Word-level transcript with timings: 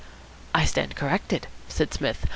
"I 0.55 0.65
stand 0.65 0.95
corrected," 0.95 1.45
said 1.69 1.93
Psmith. 1.93 2.25